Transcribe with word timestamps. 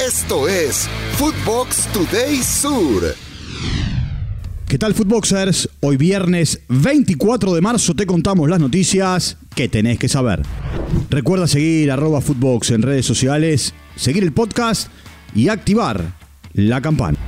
Esto 0.00 0.48
es 0.48 0.88
Footbox 1.18 1.86
Today 1.92 2.36
Sur. 2.36 3.14
¿Qué 4.66 4.78
tal, 4.78 4.94
Footboxers? 4.94 5.68
Hoy 5.80 5.98
viernes 5.98 6.62
24 6.70 7.52
de 7.52 7.60
marzo 7.60 7.94
te 7.94 8.06
contamos 8.06 8.48
las 8.48 8.60
noticias 8.60 9.36
que 9.54 9.68
tenés 9.68 9.98
que 9.98 10.08
saber. 10.08 10.40
Recuerda 11.10 11.46
seguir 11.46 11.90
arroba 11.90 12.22
Footbox 12.22 12.70
en 12.70 12.80
redes 12.80 13.04
sociales, 13.04 13.74
seguir 13.94 14.22
el 14.22 14.32
podcast 14.32 14.88
y 15.34 15.48
activar 15.48 16.14
la 16.54 16.80
campana. 16.80 17.18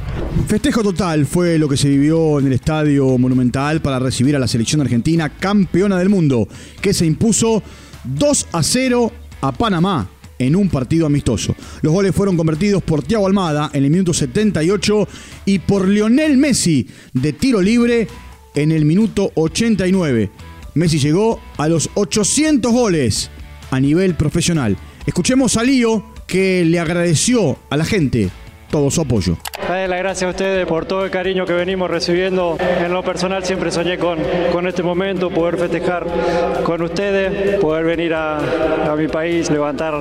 Festejo 0.46 0.82
total 0.82 1.26
fue 1.26 1.58
lo 1.58 1.68
que 1.68 1.76
se 1.76 1.90
vivió 1.90 2.38
en 2.38 2.46
el 2.46 2.54
Estadio 2.54 3.18
Monumental 3.18 3.82
para 3.82 3.98
recibir 3.98 4.34
a 4.34 4.38
la 4.38 4.48
selección 4.48 4.80
argentina 4.80 5.28
campeona 5.28 5.98
del 5.98 6.08
mundo, 6.08 6.48
que 6.80 6.94
se 6.94 7.04
impuso 7.04 7.62
2 8.04 8.46
a 8.50 8.62
0 8.62 9.12
a 9.42 9.52
Panamá 9.52 10.08
en 10.38 10.56
un 10.56 10.68
partido 10.68 11.06
amistoso. 11.06 11.54
Los 11.82 11.92
goles 11.92 12.14
fueron 12.14 12.36
convertidos 12.36 12.82
por 12.82 13.02
Thiago 13.02 13.26
Almada 13.26 13.70
en 13.72 13.84
el 13.84 13.90
minuto 13.90 14.12
78 14.12 15.08
y 15.46 15.58
por 15.60 15.88
Lionel 15.88 16.36
Messi 16.36 16.86
de 17.12 17.32
tiro 17.32 17.60
libre 17.60 18.08
en 18.54 18.72
el 18.72 18.84
minuto 18.84 19.32
89. 19.34 20.30
Messi 20.74 20.98
llegó 20.98 21.40
a 21.58 21.68
los 21.68 21.90
800 21.94 22.72
goles 22.72 23.30
a 23.70 23.80
nivel 23.80 24.14
profesional. 24.14 24.76
Escuchemos 25.06 25.56
a 25.56 25.64
Lío 25.64 26.04
que 26.26 26.64
le 26.64 26.78
agradeció 26.78 27.58
a 27.70 27.76
la 27.76 27.84
gente 27.84 28.30
todo 28.70 28.90
su 28.90 29.00
apoyo. 29.00 29.36
Darle 29.68 29.88
las 29.88 29.98
gracias 29.98 30.28
a 30.28 30.30
ustedes 30.30 30.66
por 30.66 30.84
todo 30.84 31.04
el 31.04 31.10
cariño 31.10 31.46
que 31.46 31.52
venimos 31.52 31.90
recibiendo. 31.90 32.56
En 32.60 32.92
lo 32.92 33.02
personal 33.02 33.44
siempre 33.44 33.70
soñé 33.70 33.96
con, 33.96 34.18
con 34.52 34.66
este 34.66 34.82
momento, 34.82 35.30
poder 35.30 35.56
festejar 35.56 36.06
con 36.64 36.82
ustedes, 36.82 37.58
poder 37.60 37.84
venir 37.84 38.12
a, 38.12 38.92
a 38.92 38.96
mi 38.96 39.08
país, 39.08 39.50
levantar 39.50 39.94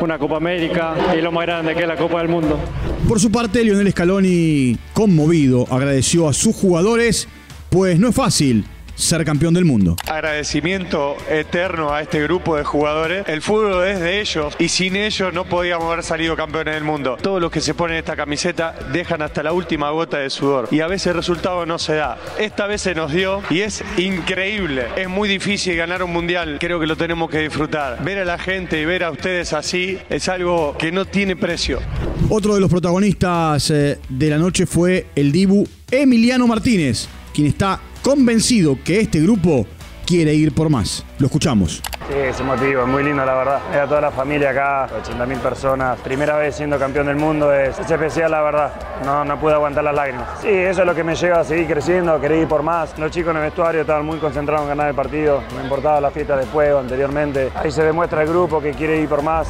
una 0.00 0.18
Copa 0.18 0.36
América 0.36 0.94
y 1.16 1.20
lo 1.20 1.30
más 1.30 1.46
grande 1.46 1.74
que 1.74 1.82
es 1.82 1.88
la 1.88 1.96
Copa 1.96 2.18
del 2.18 2.28
Mundo. 2.28 2.58
Por 3.06 3.20
su 3.20 3.30
parte, 3.30 3.62
Lionel 3.62 3.90
Scaloni, 3.92 4.76
conmovido, 4.92 5.66
agradeció 5.70 6.28
a 6.28 6.32
sus 6.32 6.56
jugadores, 6.56 7.28
pues 7.70 7.98
no 7.98 8.08
es 8.08 8.14
fácil 8.14 8.64
ser 8.94 9.24
campeón 9.24 9.54
del 9.54 9.64
mundo. 9.64 9.96
Agradecimiento 10.08 11.16
eterno 11.28 11.92
a 11.92 12.02
este 12.02 12.22
grupo 12.22 12.56
de 12.56 12.64
jugadores. 12.64 13.26
El 13.28 13.42
fútbol 13.42 13.86
es 13.86 14.00
de 14.00 14.20
ellos 14.20 14.54
y 14.58 14.68
sin 14.68 14.96
ellos 14.96 15.32
no 15.32 15.44
podíamos 15.44 15.92
haber 15.92 16.04
salido 16.04 16.36
campeones 16.36 16.74
del 16.74 16.84
mundo. 16.84 17.16
Todos 17.20 17.40
los 17.40 17.50
que 17.50 17.60
se 17.60 17.74
ponen 17.74 17.96
esta 17.96 18.16
camiseta 18.16 18.74
dejan 18.92 19.22
hasta 19.22 19.42
la 19.42 19.52
última 19.52 19.90
gota 19.90 20.18
de 20.18 20.30
sudor 20.30 20.68
y 20.70 20.80
a 20.80 20.86
veces 20.86 21.08
el 21.08 21.14
resultado 21.14 21.66
no 21.66 21.78
se 21.78 21.94
da. 21.94 22.18
Esta 22.38 22.66
vez 22.66 22.82
se 22.82 22.94
nos 22.94 23.12
dio 23.12 23.42
y 23.50 23.60
es 23.60 23.82
increíble. 23.96 24.86
Es 24.96 25.08
muy 25.08 25.28
difícil 25.28 25.76
ganar 25.76 26.02
un 26.02 26.12
mundial. 26.12 26.58
Creo 26.60 26.80
que 26.80 26.86
lo 26.86 26.96
tenemos 26.96 27.30
que 27.30 27.40
disfrutar. 27.40 28.02
Ver 28.04 28.18
a 28.18 28.24
la 28.24 28.38
gente 28.38 28.80
y 28.80 28.84
ver 28.84 29.04
a 29.04 29.10
ustedes 29.10 29.52
así 29.52 29.98
es 30.08 30.28
algo 30.28 30.76
que 30.78 30.92
no 30.92 31.04
tiene 31.04 31.36
precio. 31.36 31.80
Otro 32.28 32.54
de 32.54 32.60
los 32.60 32.70
protagonistas 32.70 33.70
eh, 33.70 33.98
de 34.08 34.30
la 34.30 34.38
noche 34.38 34.66
fue 34.66 35.06
el 35.14 35.30
Dibu 35.30 35.66
Emiliano 35.90 36.46
Martínez, 36.46 37.06
quien 37.34 37.48
está 37.48 37.80
convencido 38.04 38.78
que 38.84 39.00
este 39.00 39.18
grupo 39.18 39.66
quiere 40.04 40.34
ir 40.34 40.54
por 40.54 40.68
más. 40.68 41.04
Lo 41.18 41.26
escuchamos. 41.26 41.82
Sí, 42.06 42.14
es 42.14 42.38
emotivo, 42.38 42.82
es 42.82 42.86
muy 42.86 43.02
lindo 43.02 43.24
la 43.24 43.32
verdad. 43.32 43.60
Era 43.72 43.86
toda 43.86 44.02
la 44.02 44.10
familia 44.10 44.50
acá, 44.50 44.86
80.000 45.02 45.38
personas. 45.38 45.98
Primera 46.00 46.36
vez 46.36 46.54
siendo 46.54 46.78
campeón 46.78 47.06
del 47.06 47.16
mundo, 47.16 47.50
es, 47.50 47.78
es, 47.78 47.90
especial 47.90 48.30
la 48.30 48.42
verdad. 48.42 48.74
No, 49.06 49.24
no 49.24 49.40
pude 49.40 49.54
aguantar 49.54 49.82
las 49.84 49.94
lágrimas. 49.94 50.28
Sí, 50.42 50.48
eso 50.50 50.82
es 50.82 50.86
lo 50.86 50.94
que 50.94 51.02
me 51.02 51.14
lleva 51.14 51.40
a 51.40 51.44
seguir 51.44 51.66
creciendo, 51.66 52.12
a 52.12 52.20
querer 52.20 52.42
ir 52.42 52.46
por 52.46 52.62
más. 52.62 52.96
Los 52.98 53.10
chicos 53.10 53.30
en 53.30 53.38
el 53.38 53.44
vestuario 53.44 53.80
estaban 53.80 54.04
muy 54.04 54.18
concentrados 54.18 54.64
en 54.64 54.68
ganar 54.68 54.90
el 54.90 54.94
partido. 54.94 55.42
Me 55.56 55.62
importaba 55.62 55.98
la 55.98 56.10
fiesta 56.10 56.36
de 56.36 56.44
fuego 56.44 56.80
anteriormente. 56.80 57.50
Ahí 57.54 57.70
se 57.70 57.82
demuestra 57.82 58.20
el 58.20 58.28
grupo 58.28 58.60
que 58.60 58.72
quiere 58.72 59.00
ir 59.00 59.08
por 59.08 59.22
más. 59.22 59.48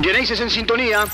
Genesis 0.00 0.40
en 0.40 0.50
sintonía. 0.50 1.06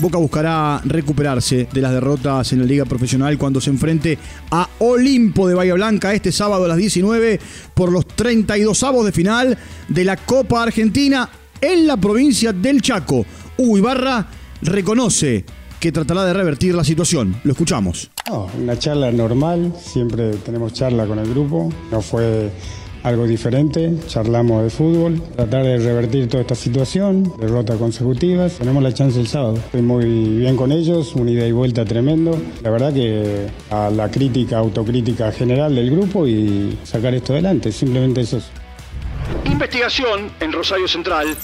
Boca 0.00 0.16
buscará 0.16 0.80
recuperarse 0.84 1.68
de 1.70 1.80
las 1.82 1.92
derrotas 1.92 2.52
en 2.54 2.60
la 2.60 2.64
liga 2.64 2.86
profesional 2.86 3.36
cuando 3.36 3.60
se 3.60 3.68
enfrente 3.68 4.18
a 4.50 4.66
Olimpo 4.78 5.46
de 5.46 5.54
Bahía 5.54 5.74
Blanca 5.74 6.14
este 6.14 6.32
sábado 6.32 6.64
a 6.64 6.68
las 6.68 6.78
19 6.78 7.38
por 7.74 7.92
los 7.92 8.06
32 8.06 8.82
avos 8.82 9.04
de 9.04 9.12
final 9.12 9.58
de 9.88 10.04
la 10.04 10.16
Copa 10.16 10.62
Argentina 10.62 11.28
en 11.60 11.86
la 11.86 11.98
provincia 11.98 12.54
del 12.54 12.80
Chaco. 12.80 13.26
Hugo 13.58 13.76
Ibarra 13.76 14.26
reconoce 14.62 15.44
que 15.78 15.92
tratará 15.92 16.24
de 16.24 16.32
revertir 16.32 16.74
la 16.74 16.84
situación. 16.84 17.36
Lo 17.44 17.52
escuchamos. 17.52 18.10
Una 18.58 18.78
charla 18.78 19.12
normal, 19.12 19.74
siempre 19.78 20.30
tenemos 20.36 20.72
charla 20.72 21.06
con 21.06 21.18
el 21.18 21.28
grupo, 21.28 21.70
no 21.90 22.00
fue 22.00 22.50
algo 23.02 23.26
diferente, 23.26 23.94
charlamos 24.06 24.62
de 24.64 24.70
fútbol, 24.70 25.22
tratar 25.36 25.64
de 25.64 25.78
revertir 25.78 26.28
toda 26.28 26.42
esta 26.42 26.54
situación, 26.54 27.32
derrotas 27.38 27.76
consecutivas, 27.76 28.54
tenemos 28.58 28.82
la 28.82 28.92
chance 28.92 29.18
el 29.18 29.26
sábado. 29.26 29.56
Estoy 29.56 29.82
muy 29.82 30.04
bien 30.04 30.56
con 30.56 30.72
ellos, 30.72 31.14
una 31.14 31.30
ida 31.30 31.46
y 31.46 31.52
vuelta 31.52 31.84
tremendo. 31.84 32.40
La 32.62 32.70
verdad 32.70 32.92
que 32.92 33.46
a 33.70 33.90
la 33.90 34.10
crítica, 34.10 34.58
autocrítica 34.58 35.32
general 35.32 35.74
del 35.74 35.90
grupo 35.90 36.26
y 36.26 36.78
sacar 36.84 37.14
esto 37.14 37.32
adelante, 37.32 37.72
simplemente 37.72 38.22
eso. 38.22 38.40
Investigación 39.44 40.30
en 40.40 40.52
Rosario 40.52 40.88
Central. 40.88 41.36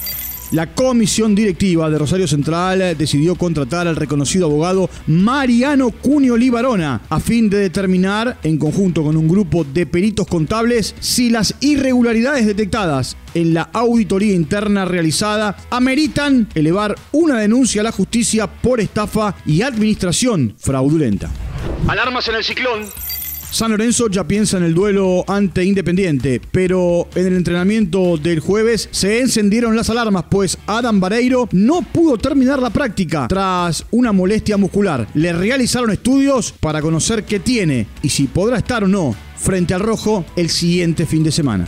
La 0.53 0.75
comisión 0.75 1.35
directiva 1.35 1.91
de 1.91 1.99
Rosario 1.99 2.29
Central 2.29 2.97
decidió 2.97 3.35
contratar 3.35 3.89
al 3.89 3.97
reconocido 3.97 4.47
abogado 4.47 4.89
Mariano 5.07 5.91
Cunio 5.91 6.37
Libarona 6.37 7.01
a 7.09 7.19
fin 7.19 7.51
de 7.51 7.59
determinar, 7.59 8.39
en 8.45 8.57
conjunto 8.57 9.03
con 9.03 9.17
un 9.17 9.27
grupo 9.27 9.65
de 9.65 9.87
peritos 9.87 10.27
contables, 10.27 10.95
si 11.01 11.31
las 11.31 11.55
irregularidades 11.61 12.47
detectadas 12.47 13.17
en 13.35 13.55
la 13.55 13.69
auditoría 13.73 14.35
interna 14.35 14.85
realizada 14.85 15.57
ameritan 15.71 16.49
elevar 16.55 16.95
una 17.13 17.39
denuncia 17.39 17.81
a 17.81 17.85
la 17.85 17.93
justicia 17.93 18.47
por 18.47 18.81
estafa 18.81 19.35
y 19.45 19.63
administración 19.63 20.55
fraudulenta. 20.59 21.29
Alarmas 21.89 22.29
en 22.29 22.37
el 22.37 22.45
ciclón. 22.45 23.06
San 23.51 23.71
Lorenzo 23.71 24.09
ya 24.09 24.25
piensa 24.25 24.59
en 24.59 24.65
el 24.65 24.75
duelo 24.75 25.25
ante 25.27 25.65
Independiente, 25.65 26.41
pero 26.51 27.09
en 27.15 27.27
el 27.27 27.37
entrenamiento 27.37 28.19
del 28.19 28.41
jueves 28.41 28.89
se 28.91 29.21
encendieron 29.21 29.77
las 29.77 29.89
alarmas, 29.89 30.25
pues 30.31 30.59
Adam 30.67 31.01
Vareiro 31.01 31.49
no 31.53 31.81
pudo 31.83 32.19
terminar 32.19 32.61
la 32.61 32.71
práctica 32.71 33.27
tras 33.29 33.87
una 33.91 34.13
molestia 34.13 34.57
muscular. 34.57 35.07
Le 35.15 35.33
realizaron 35.33 35.91
estudios 35.91 36.53
para 36.53 36.83
conocer 36.83 37.25
qué 37.25 37.41
tiene 37.41 37.87
y 38.03 38.11
si 38.11 38.27
podrá 38.27 38.59
estar 38.59 38.85
o 38.85 38.89
no 38.89 39.15
frente 39.37 39.75
al 39.75 39.81
rojo 39.81 40.25
el 40.37 40.51
siguiente 40.51 41.07
fin 41.07 41.23
de 41.23 41.33
semana. 41.33 41.67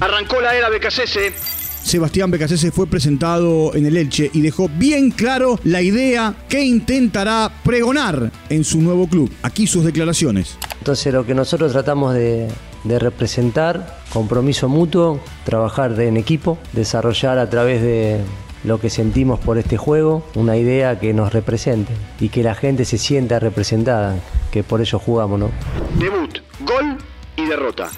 Arrancó 0.00 0.40
la 0.40 0.54
era 0.54 0.68
BKCS. 0.68 1.54
Sebastián 1.84 2.30
Becasese 2.30 2.70
fue 2.70 2.86
presentado 2.86 3.74
en 3.74 3.84
el 3.84 3.98
Elche 3.98 4.30
y 4.32 4.40
dejó 4.40 4.70
bien 4.70 5.10
claro 5.10 5.60
la 5.64 5.82
idea 5.82 6.34
que 6.48 6.64
intentará 6.64 7.52
pregonar 7.62 8.32
en 8.48 8.64
su 8.64 8.80
nuevo 8.80 9.06
club. 9.06 9.30
Aquí 9.42 9.66
sus 9.66 9.84
declaraciones. 9.84 10.56
Entonces 10.84 11.14
lo 11.14 11.24
que 11.24 11.34
nosotros 11.34 11.72
tratamos 11.72 12.12
de, 12.12 12.46
de, 12.84 12.98
representar, 12.98 14.00
compromiso 14.12 14.68
mutuo, 14.68 15.18
trabajar 15.46 15.98
en 15.98 16.18
equipo, 16.18 16.58
desarrollar 16.74 17.38
a 17.38 17.48
través 17.48 17.80
de 17.80 18.20
lo 18.64 18.78
que 18.78 18.90
sentimos 18.90 19.40
por 19.40 19.56
este 19.56 19.78
juego, 19.78 20.26
una 20.34 20.58
idea 20.58 21.00
que 21.00 21.14
nos 21.14 21.32
represente 21.32 21.94
y 22.20 22.28
que 22.28 22.42
la 22.42 22.54
gente 22.54 22.84
se 22.84 22.98
sienta 22.98 23.38
representada, 23.38 24.16
que 24.52 24.62
por 24.62 24.82
ello 24.82 24.98
jugamos, 24.98 25.40
¿no? 25.40 25.50
Debut, 25.98 26.40
gol 26.60 26.98
y 27.38 27.46
derrota. 27.46 27.88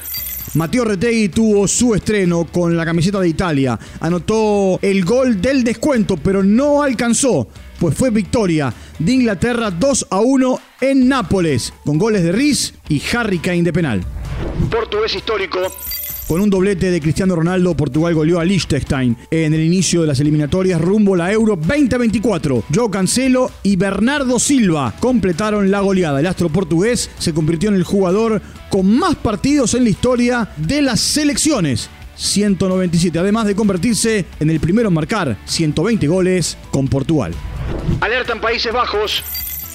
Mateo 0.54 0.84
Retegui 0.84 1.28
tuvo 1.28 1.66
su 1.66 1.92
estreno 1.92 2.44
con 2.44 2.76
la 2.76 2.84
camiseta 2.84 3.18
de 3.18 3.28
Italia. 3.28 3.76
Anotó 3.98 4.78
el 4.80 5.04
gol 5.04 5.40
del 5.40 5.64
descuento, 5.64 6.16
pero 6.16 6.44
no 6.44 6.84
alcanzó, 6.84 7.48
pues 7.80 7.96
fue 7.96 8.10
victoria 8.10 8.72
de 8.98 9.12
Inglaterra 9.12 9.70
2 9.70 10.06
a 10.10 10.20
1 10.20 10.60
en 10.80 11.08
Nápoles, 11.08 11.72
con 11.84 11.98
goles 11.98 12.22
de 12.22 12.32
Riz 12.32 12.74
y 12.88 13.02
Harry 13.14 13.38
Kane 13.38 13.62
de 13.62 13.72
penal. 13.72 14.04
Portugués 14.70 15.14
histórico. 15.14 15.60
Con 16.28 16.40
un 16.40 16.50
doblete 16.50 16.90
de 16.90 17.00
Cristiano 17.00 17.36
Ronaldo, 17.36 17.76
Portugal 17.76 18.12
goleó 18.14 18.40
a 18.40 18.44
Liechtenstein 18.44 19.16
en 19.30 19.54
el 19.54 19.60
inicio 19.60 20.00
de 20.00 20.08
las 20.08 20.18
eliminatorias 20.18 20.80
rumbo 20.80 21.14
a 21.14 21.18
la 21.18 21.32
Euro 21.32 21.54
2024. 21.54 22.64
Joe 22.74 22.90
Cancelo 22.90 23.52
y 23.62 23.76
Bernardo 23.76 24.40
Silva 24.40 24.92
completaron 24.98 25.70
la 25.70 25.80
goleada. 25.80 26.18
El 26.18 26.26
astro 26.26 26.48
portugués 26.48 27.10
se 27.20 27.32
convirtió 27.32 27.68
en 27.68 27.76
el 27.76 27.84
jugador 27.84 28.42
con 28.70 28.98
más 28.98 29.14
partidos 29.14 29.74
en 29.74 29.84
la 29.84 29.90
historia 29.90 30.48
de 30.56 30.82
las 30.82 30.98
selecciones. 31.00 31.88
197, 32.16 33.16
además 33.18 33.46
de 33.46 33.54
convertirse 33.54 34.24
en 34.40 34.50
el 34.50 34.58
primero 34.58 34.88
en 34.88 34.94
marcar 34.94 35.36
120 35.44 36.08
goles 36.08 36.56
con 36.72 36.88
Portugal. 36.88 37.34
Alerta 38.00 38.32
en 38.32 38.40
Países 38.40 38.72
Bajos. 38.72 39.22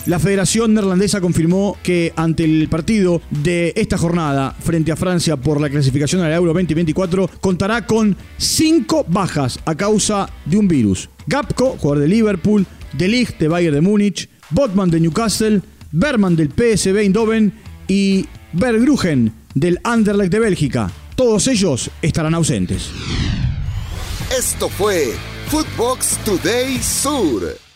La 0.08 0.18
Federación 0.18 0.74
Neerlandesa 0.74 1.22
confirmó 1.22 1.78
que 1.84 2.12
ante 2.16 2.44
el 2.44 2.68
partido 2.70 3.22
de 3.30 3.72
esta 3.76 4.00
jornada 4.00 4.56
frente 4.60 4.92
a 4.92 4.96
Francia 4.96 5.38
por 5.38 5.62
la 5.62 5.70
clasificación 5.70 6.22
a 6.22 6.30
la 6.30 6.36
Euro 6.36 6.54
2024 6.54 7.30
contará 7.40 7.86
con 7.86 8.18
cinco 8.38 9.06
bajas 9.08 9.60
a 9.66 9.76
causa 9.76 10.28
de 10.46 10.58
un 10.58 10.68
virus. 10.68 11.08
Gapco, 11.28 11.78
jugador 11.78 12.00
de 12.00 12.08
Liverpool, 12.08 12.66
De 12.94 13.08
Ligt 13.08 13.38
de 13.40 13.48
Bayern 13.48 13.76
de 13.76 13.82
Múnich, 13.82 14.28
Botman 14.50 14.90
de 14.90 15.00
Newcastle, 15.00 15.62
Berman 15.92 16.36
del 16.36 16.50
PSV 16.50 16.98
Eindhoven 16.98 17.54
y 17.88 18.26
Bergrugen 18.54 19.34
del 19.54 19.80
Anderlecht 19.84 20.32
de 20.32 20.40
Bélgica. 20.40 20.92
Todos 21.16 21.48
ellos 21.48 21.92
estarán 22.02 22.34
ausentes. 22.34 22.90
Esto 24.36 24.68
fue 24.68 25.14
Footbox 25.50 26.18
Today 26.26 26.82
Sur. 26.82 27.71